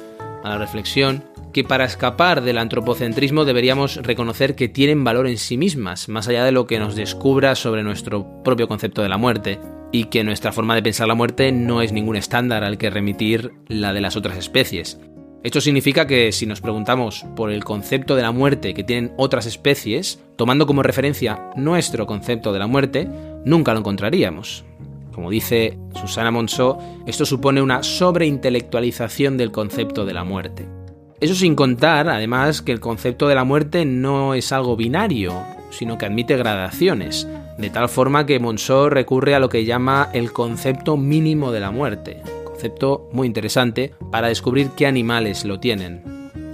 a 0.44 0.50
la 0.50 0.58
reflexión, 0.58 1.24
que 1.54 1.64
para 1.64 1.86
escapar 1.86 2.42
del 2.42 2.58
antropocentrismo 2.58 3.46
deberíamos 3.46 3.98
reconocer 3.98 4.56
que 4.56 4.68
tienen 4.68 5.04
valor 5.04 5.28
en 5.28 5.38
sí 5.38 5.58
mismas, 5.58 6.10
más 6.10 6.28
allá 6.28 6.44
de 6.44 6.52
lo 6.52 6.68
que 6.68 6.80
nos 6.80 6.96
descubra 6.96 7.56
sobre 7.56 7.84
nuestro 7.84 8.44
propio 8.44 8.68
concepto 8.68 9.02
de 9.02 9.10
la 9.10 9.18
muerte, 9.18 9.60
y 9.92 10.06
que 10.06 10.24
nuestra 10.24 10.52
forma 10.52 10.76
de 10.76 10.84
pensar 10.84 11.08
la 11.08 11.16
muerte 11.16 11.52
no 11.52 11.82
es 11.82 11.94
ningún 11.94 12.16
estándar 12.16 12.64
al 12.64 12.78
que 12.78 12.90
remitir 12.90 13.54
la 13.68 13.94
de 13.94 14.02
las 14.02 14.16
otras 14.16 14.38
especies. 14.38 15.00
Esto 15.44 15.60
significa 15.60 16.08
que 16.08 16.32
si 16.32 16.46
nos 16.46 16.62
preguntamos 16.62 17.26
por 17.36 17.52
el 17.52 17.66
concepto 17.66 18.16
de 18.16 18.22
la 18.22 18.32
muerte 18.32 18.74
que 18.74 18.86
tienen 18.86 19.14
otras 19.18 19.46
especies, 19.46 20.24
tomando 20.38 20.66
como 20.66 20.84
referencia 20.84 21.52
nuestro 21.58 22.08
concepto 22.08 22.54
de 22.54 22.60
la 22.60 22.68
muerte, 22.68 23.10
nunca 23.46 23.74
lo 23.74 23.80
encontraríamos. 23.80 24.64
Como 25.13 25.29
dice 25.29 25.77
Susana 26.00 26.32
Monceau, 26.32 26.77
esto 27.05 27.25
supone 27.25 27.62
una 27.62 27.84
sobreintelectualización 27.84 29.38
del 29.38 29.51
concepto 29.51 30.05
de 30.05 30.13
la 30.13 30.24
muerte. 30.24 30.67
Eso 31.20 31.36
sin 31.36 31.55
contar, 31.55 32.10
además, 32.10 32.62
que 32.62 32.72
el 32.72 32.79
concepto 32.79 33.27
de 33.27 33.36
la 33.36 33.43
muerte 33.43 33.86
no 33.86 34.34
es 34.34 34.51
algo 34.51 34.75
binario, 34.75 35.34
sino 35.70 35.98
que 35.98 36.05
admite 36.05 36.36
gradaciones, 36.36 37.27
de 37.58 37.70
tal 37.70 37.89
forma 37.89 38.25
que 38.25 38.39
Monceau 38.39 38.89
recurre 38.89 39.36
a 39.36 39.39
lo 39.39 39.50
que 39.50 39.65
llama 39.65 40.10
el 40.13 40.34
concepto 40.34 40.98
mínimo 40.98 41.51
de 41.51 41.60
la 41.60 41.72
muerte, 41.72 42.22
concepto 42.43 43.10
muy 43.12 43.27
interesante 43.27 43.93
para 44.12 44.27
descubrir 44.27 44.70
qué 44.75 44.88
animales 44.88 45.46
lo 45.46 45.60
tienen. 45.60 46.01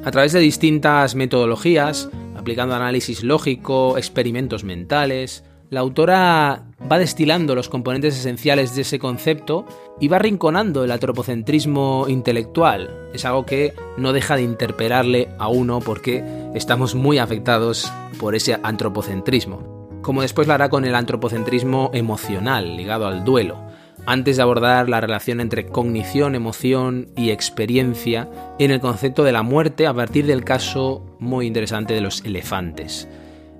A 0.05 0.11
través 0.11 0.33
de 0.33 0.39
distintas 0.39 1.15
metodologías, 1.15 2.09
aplicando 2.37 2.75
análisis 2.75 3.23
lógico, 3.23 3.97
experimentos 3.97 4.63
mentales, 4.63 5.43
la 5.69 5.81
autora 5.81 6.63
va 6.91 6.97
destilando 6.97 7.53
los 7.53 7.69
componentes 7.69 8.17
esenciales 8.17 8.75
de 8.75 8.81
ese 8.81 8.97
concepto 8.97 9.65
y 9.99 10.07
va 10.07 10.19
rinconando 10.19 10.83
el 10.83 10.91
antropocentrismo 10.91 12.05
intelectual. 12.07 13.09
Es 13.13 13.25
algo 13.25 13.45
que 13.45 13.73
no 13.97 14.13
deja 14.13 14.35
de 14.35 14.43
interpelarle 14.43 15.29
a 15.37 15.47
uno 15.47 15.79
porque 15.79 16.23
estamos 16.55 16.95
muy 16.95 17.19
afectados 17.19 17.91
por 18.19 18.35
ese 18.35 18.57
antropocentrismo. 18.63 19.99
Como 20.01 20.21
después 20.21 20.47
lo 20.47 20.53
hará 20.53 20.69
con 20.69 20.85
el 20.85 20.95
antropocentrismo 20.95 21.91
emocional, 21.93 22.75
ligado 22.77 23.07
al 23.07 23.23
duelo 23.23 23.69
antes 24.05 24.37
de 24.37 24.41
abordar 24.41 24.89
la 24.89 25.01
relación 25.01 25.39
entre 25.39 25.67
cognición, 25.67 26.33
emoción 26.33 27.09
y 27.15 27.29
experiencia 27.29 28.29
en 28.57 28.71
el 28.71 28.79
concepto 28.79 29.23
de 29.23 29.33
la 29.33 29.43
muerte 29.43 29.85
a 29.85 29.93
partir 29.93 30.25
del 30.25 30.43
caso 30.43 31.05
muy 31.19 31.45
interesante 31.45 31.93
de 31.93 32.01
los 32.01 32.23
elefantes. 32.25 33.07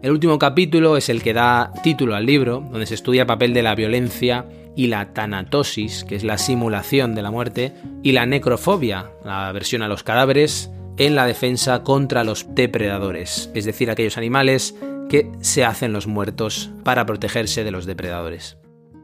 El 0.02 0.12
último 0.12 0.40
capítulo 0.40 0.96
es 0.96 1.10
el 1.10 1.22
que 1.22 1.34
da 1.34 1.74
título 1.84 2.16
al 2.16 2.26
libro, 2.26 2.64
donde 2.72 2.86
se 2.86 2.96
estudia 2.96 3.24
el 3.24 3.28
papel 3.28 3.54
de 3.54 3.64
la 3.64 3.76
violencia 3.76 4.46
y 4.74 4.88
la 4.88 5.14
tanatosis, 5.14 6.06
que 6.06 6.16
es 6.16 6.24
la 6.24 6.38
simulación 6.38 7.16
de 7.16 7.22
la 7.22 7.32
muerte, 7.32 7.74
y 8.02 8.14
la 8.14 8.26
necrofobia, 8.26 9.12
la 9.26 9.50
aversión 9.50 9.82
a 9.82 9.90
los 9.90 10.04
cadáveres, 10.04 10.72
en 10.98 11.16
la 11.16 11.26
defensa 11.26 11.84
contra 11.84 12.24
los 12.24 12.46
depredadores, 12.56 13.52
es 13.54 13.66
decir, 13.66 13.92
aquellos 13.92 14.18
animales 14.18 14.74
que 15.10 15.30
se 15.42 15.66
hacen 15.66 15.92
los 15.92 16.08
muertos 16.08 16.70
para 16.86 17.06
protegerse 17.06 17.66
de 17.66 17.72
los 17.72 17.86
depredadores. 17.86 18.58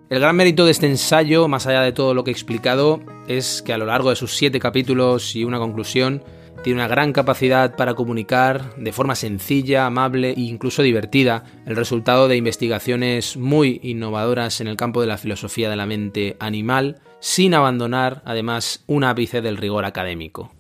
El 0.10 0.22
gran 0.22 0.38
mérito 0.38 0.64
de 0.64 0.72
este 0.72 0.88
ensayo, 0.88 1.50
más 1.50 1.68
allá 1.68 1.82
de 1.82 1.92
todo 1.92 2.14
lo 2.14 2.24
que 2.24 2.32
he 2.32 2.34
explicado, 2.34 3.02
es 3.28 3.62
que 3.62 3.74
a 3.74 3.78
lo 3.78 3.86
largo 3.86 4.12
de 4.12 4.16
sus 4.16 4.38
siete 4.38 4.60
capítulos 4.60 5.36
y 5.36 5.44
una 5.44 5.60
conclusión, 5.60 6.24
tiene 6.66 6.80
una 6.80 6.88
gran 6.88 7.14
capacidad 7.14 7.76
para 7.76 7.94
comunicar 7.94 8.76
de 8.76 8.92
forma 8.92 9.14
sencilla, 9.14 9.86
amable 9.86 10.32
e 10.32 10.42
incluso 10.42 10.82
divertida 10.82 11.44
el 11.68 11.76
resultado 11.76 12.28
de 12.28 12.38
investigaciones 12.38 13.38
muy 13.38 13.80
innovadoras 13.84 14.62
en 14.62 14.68
el 14.68 14.76
campo 14.76 15.00
de 15.00 15.06
la 15.06 15.20
filosofía 15.20 15.70
de 15.70 15.76
la 15.76 15.86
mente 15.86 16.38
animal, 16.40 17.02
sin 17.20 17.54
abandonar 17.54 18.24
además 18.26 18.84
un 18.88 19.04
ápice 19.04 19.44
del 19.44 19.58
rigor 19.58 19.86
académico. 19.86 20.56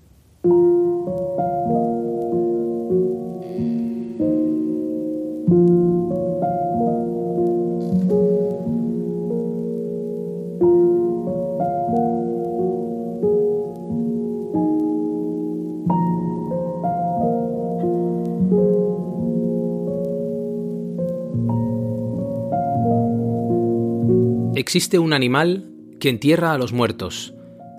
Existe 24.75 24.99
un 24.99 25.13
animal 25.13 25.71
que 26.01 26.09
entierra 26.09 26.51
a 26.51 26.57
los 26.57 26.73
muertos, 26.73 27.33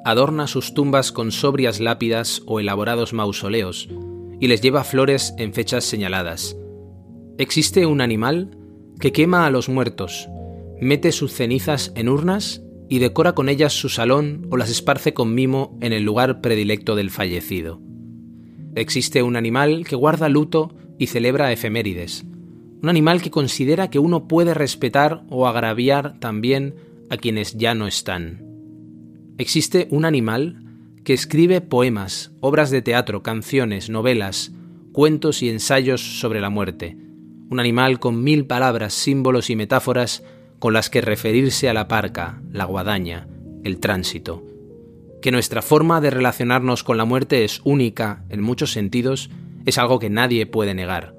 adorna 0.06 0.46
sus 0.46 0.72
tumbas 0.72 1.12
con 1.12 1.30
sobrias 1.30 1.78
lápidas 1.78 2.40
o 2.46 2.58
elaborados 2.58 3.12
mausoleos, 3.12 3.90
y 4.40 4.46
les 4.46 4.62
lleva 4.62 4.82
flores 4.82 5.34
en 5.36 5.52
fechas 5.52 5.84
señaladas. 5.84 6.56
Existe 7.36 7.84
un 7.84 8.00
animal 8.00 8.56
que 8.98 9.12
quema 9.12 9.44
a 9.44 9.50
los 9.50 9.68
muertos, 9.68 10.26
mete 10.80 11.12
sus 11.12 11.34
cenizas 11.34 11.92
en 11.96 12.08
urnas 12.08 12.62
y 12.88 12.98
decora 12.98 13.34
con 13.34 13.50
ellas 13.50 13.74
su 13.74 13.90
salón 13.90 14.46
o 14.50 14.56
las 14.56 14.70
esparce 14.70 15.12
con 15.12 15.34
mimo 15.34 15.76
en 15.82 15.92
el 15.92 16.02
lugar 16.02 16.40
predilecto 16.40 16.96
del 16.96 17.10
fallecido. 17.10 17.78
Existe 18.74 19.22
un 19.22 19.36
animal 19.36 19.84
que 19.86 19.96
guarda 19.96 20.30
luto 20.30 20.74
y 20.98 21.08
celebra 21.08 21.52
efemérides, 21.52 22.24
un 22.82 22.88
animal 22.88 23.20
que 23.20 23.30
considera 23.30 23.90
que 23.90 23.98
uno 23.98 24.28
puede 24.28 24.54
respetar 24.54 25.24
o 25.28 25.46
agraviar 25.46 26.18
también 26.20 26.85
a 27.10 27.16
quienes 27.16 27.56
ya 27.56 27.74
no 27.74 27.86
están. 27.86 28.44
Existe 29.38 29.88
un 29.90 30.04
animal 30.04 30.62
que 31.04 31.12
escribe 31.12 31.60
poemas, 31.60 32.32
obras 32.40 32.70
de 32.70 32.82
teatro, 32.82 33.22
canciones, 33.22 33.90
novelas, 33.90 34.52
cuentos 34.92 35.42
y 35.42 35.48
ensayos 35.48 36.20
sobre 36.20 36.40
la 36.40 36.50
muerte. 36.50 36.96
Un 37.48 37.60
animal 37.60 38.00
con 38.00 38.24
mil 38.24 38.46
palabras, 38.46 38.94
símbolos 38.94 39.50
y 39.50 39.56
metáforas 39.56 40.24
con 40.58 40.72
las 40.72 40.90
que 40.90 41.02
referirse 41.02 41.68
a 41.68 41.74
la 41.74 41.86
parca, 41.86 42.40
la 42.50 42.64
guadaña, 42.64 43.28
el 43.62 43.78
tránsito. 43.78 44.44
Que 45.22 45.30
nuestra 45.30 45.62
forma 45.62 46.00
de 46.00 46.10
relacionarnos 46.10 46.82
con 46.82 46.96
la 46.96 47.04
muerte 47.04 47.44
es 47.44 47.60
única 47.64 48.24
en 48.28 48.40
muchos 48.40 48.72
sentidos 48.72 49.30
es 49.66 49.78
algo 49.78 49.98
que 49.98 50.10
nadie 50.10 50.46
puede 50.46 50.74
negar. 50.74 51.14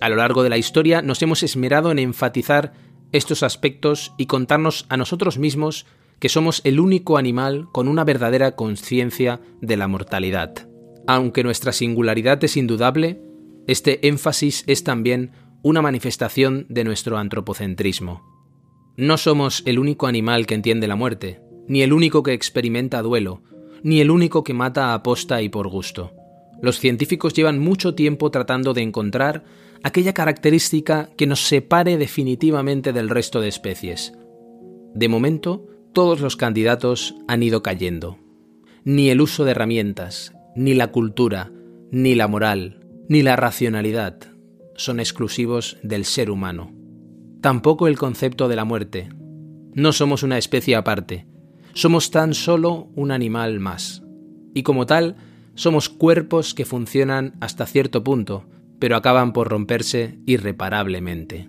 A 0.00 0.08
lo 0.08 0.16
largo 0.16 0.42
de 0.42 0.50
la 0.50 0.58
historia 0.58 1.02
nos 1.02 1.20
hemos 1.22 1.42
esmerado 1.42 1.90
en 1.90 1.98
enfatizar 1.98 2.72
estos 3.12 3.42
aspectos 3.42 4.12
y 4.18 4.26
contarnos 4.26 4.86
a 4.88 4.96
nosotros 4.96 5.38
mismos 5.38 5.86
que 6.18 6.28
somos 6.28 6.60
el 6.64 6.80
único 6.80 7.16
animal 7.16 7.68
con 7.72 7.88
una 7.88 8.04
verdadera 8.04 8.56
conciencia 8.56 9.40
de 9.60 9.76
la 9.76 9.88
mortalidad. 9.88 10.68
Aunque 11.06 11.44
nuestra 11.44 11.72
singularidad 11.72 12.42
es 12.44 12.56
indudable, 12.56 13.20
este 13.66 14.08
énfasis 14.08 14.64
es 14.66 14.84
también 14.84 15.32
una 15.62 15.82
manifestación 15.82 16.66
de 16.68 16.84
nuestro 16.84 17.18
antropocentrismo. 17.18 18.22
No 18.96 19.16
somos 19.16 19.62
el 19.64 19.78
único 19.78 20.06
animal 20.06 20.46
que 20.46 20.54
entiende 20.54 20.88
la 20.88 20.96
muerte, 20.96 21.40
ni 21.68 21.82
el 21.82 21.92
único 21.92 22.22
que 22.22 22.32
experimenta 22.32 23.02
duelo, 23.02 23.42
ni 23.82 24.00
el 24.00 24.10
único 24.10 24.42
que 24.42 24.54
mata 24.54 24.92
a 24.92 25.02
posta 25.02 25.40
y 25.42 25.48
por 25.48 25.68
gusto. 25.68 26.12
Los 26.60 26.80
científicos 26.80 27.34
llevan 27.34 27.58
mucho 27.58 27.94
tiempo 27.94 28.30
tratando 28.30 28.74
de 28.74 28.82
encontrar 28.82 29.44
aquella 29.82 30.12
característica 30.14 31.10
que 31.16 31.26
nos 31.26 31.46
separe 31.46 31.96
definitivamente 31.96 32.92
del 32.92 33.08
resto 33.08 33.40
de 33.40 33.48
especies. 33.48 34.12
De 34.94 35.08
momento, 35.08 35.66
todos 35.92 36.20
los 36.20 36.36
candidatos 36.36 37.14
han 37.26 37.42
ido 37.42 37.62
cayendo. 37.62 38.18
Ni 38.84 39.10
el 39.10 39.20
uso 39.20 39.44
de 39.44 39.52
herramientas, 39.52 40.32
ni 40.56 40.74
la 40.74 40.88
cultura, 40.88 41.52
ni 41.90 42.14
la 42.14 42.28
moral, 42.28 42.80
ni 43.08 43.22
la 43.22 43.36
racionalidad 43.36 44.38
son 44.78 45.00
exclusivos 45.00 45.76
del 45.82 46.04
ser 46.04 46.30
humano. 46.30 46.72
Tampoco 47.42 47.88
el 47.88 47.98
concepto 47.98 48.48
de 48.48 48.56
la 48.56 48.64
muerte. 48.64 49.10
No 49.74 49.92
somos 49.92 50.22
una 50.22 50.38
especie 50.38 50.76
aparte, 50.76 51.26
somos 51.74 52.10
tan 52.10 52.32
solo 52.32 52.88
un 52.94 53.10
animal 53.10 53.60
más. 53.60 54.02
Y 54.54 54.62
como 54.62 54.86
tal, 54.86 55.16
somos 55.54 55.88
cuerpos 55.88 56.54
que 56.54 56.64
funcionan 56.64 57.34
hasta 57.40 57.66
cierto 57.66 58.02
punto, 58.02 58.44
pero 58.78 58.96
acaban 58.96 59.32
por 59.32 59.48
romperse 59.48 60.18
irreparablemente. 60.26 61.48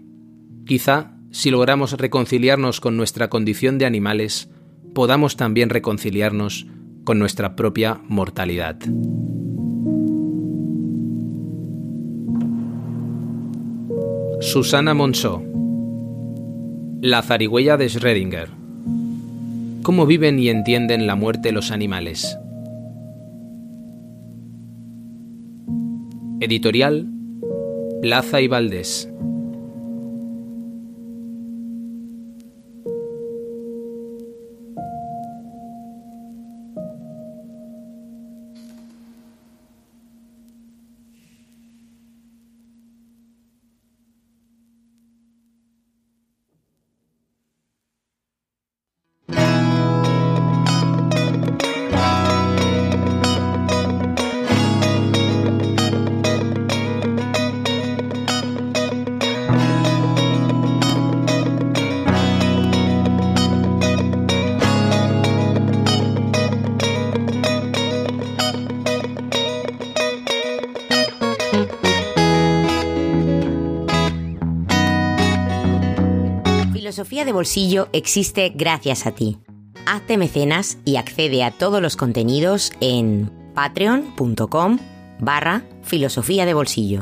Quizá, 0.66 1.18
si 1.32 1.52
logramos 1.52 1.94
reconciliarnos 1.94 2.80
con 2.80 2.98
nuestra 2.98 3.30
condición 3.30 3.78
de 3.78 3.86
animales, 3.86 4.50
podamos 4.94 5.36
también 5.38 5.70
reconciliarnos 5.70 6.68
con 7.04 7.20
nuestra 7.20 7.56
propia 7.56 8.02
mortalidad. 8.08 8.78
Susana 14.42 14.94
Monceau 14.94 15.44
La 17.02 17.22
zarigüeya 17.22 17.78
de 17.78 17.88
Schrödinger 17.88 18.48
¿Cómo 19.84 20.06
viven 20.06 20.40
y 20.40 20.50
entienden 20.50 21.08
la 21.08 21.16
muerte 21.16 21.52
los 21.52 21.72
animales? 21.72 22.38
Editorial 26.40 27.08
Plaza 28.02 28.40
y 28.40 28.48
Valdés. 28.48 29.10
De 77.26 77.34
Bolsillo 77.34 77.90
existe 77.92 78.50
gracias 78.56 79.06
a 79.06 79.12
ti. 79.12 79.40
Hazte 79.86 80.18
mecenas 80.18 80.78
y 80.86 80.96
accede 80.96 81.44
a 81.44 81.52
todos 81.52 81.82
los 81.82 81.98
contenidos 81.98 82.72
en 82.80 83.30
patreon.com 83.54 84.80
barra 85.20 85.64
filosofía 85.84 86.46
de 86.46 86.54
bolsillo. 86.54 87.02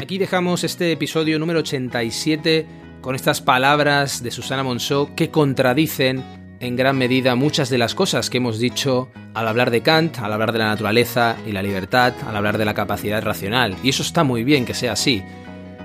Aquí 0.00 0.16
dejamos 0.16 0.62
este 0.62 0.92
episodio 0.92 1.40
número 1.40 1.58
87 1.58 2.66
con 3.00 3.16
estas 3.16 3.40
palabras 3.40 4.22
de 4.22 4.30
Susana 4.30 4.62
Monceau 4.62 5.12
que 5.16 5.30
contradicen 5.30 6.41
en 6.62 6.76
gran 6.76 6.96
medida 6.96 7.34
muchas 7.34 7.70
de 7.70 7.76
las 7.76 7.94
cosas 7.96 8.30
que 8.30 8.38
hemos 8.38 8.60
dicho 8.60 9.08
al 9.34 9.48
hablar 9.48 9.72
de 9.72 9.82
Kant, 9.82 10.20
al 10.20 10.32
hablar 10.32 10.52
de 10.52 10.60
la 10.60 10.68
naturaleza 10.68 11.36
y 11.44 11.50
la 11.50 11.60
libertad, 11.60 12.14
al 12.26 12.36
hablar 12.36 12.56
de 12.56 12.64
la 12.64 12.72
capacidad 12.72 13.20
racional. 13.20 13.76
Y 13.82 13.88
eso 13.88 14.02
está 14.02 14.22
muy 14.22 14.44
bien 14.44 14.64
que 14.64 14.72
sea 14.72 14.92
así. 14.92 15.24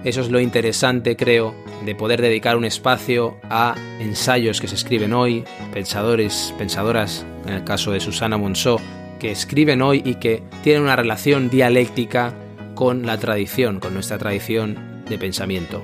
Eso 0.04 0.22
es 0.22 0.30
lo 0.30 0.40
interesante, 0.40 1.18
creo, 1.18 1.56
de 1.84 1.96
poder 1.96 2.22
dedicar 2.22 2.56
un 2.56 2.64
espacio 2.64 3.40
a 3.50 3.74
ensayos 4.00 4.62
que 4.62 4.68
se 4.68 4.76
escriben 4.76 5.14
hoy, 5.14 5.44
pensadores, 5.74 6.54
pensadoras, 6.60 7.26
en 7.48 7.54
el 7.54 7.64
caso 7.64 7.92
de 7.92 8.00
Susana 8.00 8.38
Monceau, 8.38 8.80
que 9.20 9.32
escriben 9.32 9.82
hoy 9.82 10.04
y 10.06 10.16
que 10.16 10.44
tienen 10.62 10.84
una 10.84 10.96
relación 10.96 11.50
dialéctica 11.50 12.36
con 12.76 13.04
la 13.04 13.18
tradición, 13.18 13.80
con 13.80 13.96
nuestra 13.96 14.20
tradición 14.20 15.04
de 15.10 15.18
pensamiento. 15.18 15.84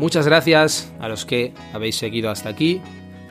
Muchas 0.00 0.26
gracias 0.26 0.92
a 0.98 1.08
los 1.08 1.24
que 1.24 1.54
habéis 1.72 1.96
seguido 1.96 2.28
hasta 2.30 2.48
aquí. 2.48 2.82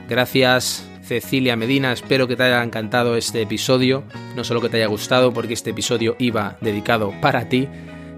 Gracias 0.08 0.88
Cecilia 1.06 1.56
Medina, 1.56 1.92
espero 1.92 2.28
que 2.28 2.36
te 2.36 2.44
haya 2.44 2.64
encantado 2.64 3.16
este 3.16 3.42
episodio, 3.42 4.04
no 4.36 4.44
solo 4.44 4.60
que 4.60 4.70
te 4.70 4.78
haya 4.78 4.88
gustado 4.88 5.32
porque 5.32 5.54
este 5.54 5.70
episodio 5.70 6.16
iba 6.18 6.58
dedicado 6.62 7.14
para 7.22 7.48
ti, 7.48 7.68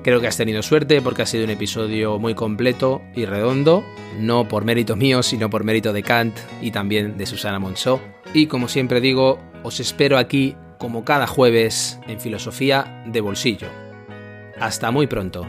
creo 0.03 0.21
que 0.21 0.27
has 0.27 0.37
tenido 0.37 0.63
suerte 0.63 1.01
porque 1.01 1.21
ha 1.21 1.25
sido 1.25 1.43
un 1.43 1.49
episodio 1.49 2.17
muy 2.17 2.33
completo 2.33 3.01
y 3.13 3.25
redondo, 3.25 3.83
no 4.19 4.47
por 4.47 4.63
mérito 4.63 4.95
mío, 4.95 5.21
sino 5.21 5.49
por 5.49 5.65
mérito 5.65 5.91
de 5.91 6.03
Kant 6.03 6.37
y 6.61 6.71
también 6.71 7.17
de 7.17 7.25
Susana 7.25 7.59
Monceau. 7.59 7.99
Y 8.33 8.47
como 8.47 8.69
siempre 8.69 9.01
digo, 9.01 9.39
os 9.63 9.81
espero 9.81 10.17
aquí 10.17 10.55
como 10.77 11.03
cada 11.03 11.27
jueves 11.27 11.99
en 12.07 12.21
Filosofía 12.21 13.03
de 13.05 13.19
Bolsillo. 13.19 13.67
Hasta 14.59 14.91
muy 14.91 15.07
pronto. 15.07 15.45